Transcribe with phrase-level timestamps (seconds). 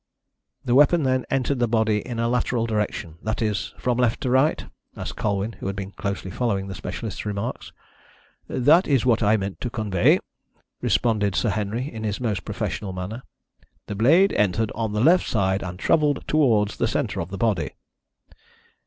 [0.65, 4.31] "The weapon, then, entered the body in a lateral direction, that is, from left to
[4.31, 4.65] right?"
[4.97, 7.71] asked Colwyn, who had been closely following the specialist's remarks.
[8.47, 10.17] "That is what I meant to convey,"
[10.81, 13.21] responded Sir Henry, in his most professional manner.
[13.85, 17.75] "The blade entered on the left side, and travelled towards the centre of the body."